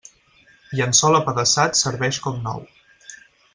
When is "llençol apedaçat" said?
0.79-1.79